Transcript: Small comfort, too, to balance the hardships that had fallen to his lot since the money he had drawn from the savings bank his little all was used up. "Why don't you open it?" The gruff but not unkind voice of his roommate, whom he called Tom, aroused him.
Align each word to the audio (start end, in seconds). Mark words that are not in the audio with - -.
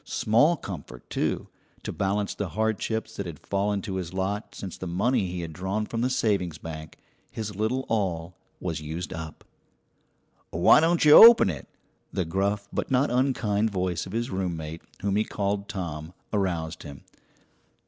Small 0.03 0.57
comfort, 0.57 1.07
too, 1.11 1.47
to 1.83 1.91
balance 1.93 2.33
the 2.33 2.49
hardships 2.49 3.15
that 3.15 3.27
had 3.27 3.37
fallen 3.37 3.83
to 3.83 3.97
his 3.97 4.15
lot 4.15 4.55
since 4.55 4.75
the 4.75 4.87
money 4.87 5.27
he 5.27 5.41
had 5.41 5.53
drawn 5.53 5.85
from 5.85 6.01
the 6.01 6.09
savings 6.09 6.57
bank 6.57 6.97
his 7.29 7.55
little 7.55 7.85
all 7.87 8.35
was 8.59 8.81
used 8.81 9.13
up. 9.13 9.43
"Why 10.49 10.79
don't 10.79 11.05
you 11.05 11.11
open 11.11 11.51
it?" 11.51 11.67
The 12.11 12.25
gruff 12.25 12.67
but 12.73 12.89
not 12.89 13.11
unkind 13.11 13.69
voice 13.69 14.07
of 14.07 14.11
his 14.11 14.31
roommate, 14.31 14.81
whom 15.03 15.17
he 15.17 15.23
called 15.23 15.67
Tom, 15.69 16.13
aroused 16.33 16.81
him. 16.81 17.03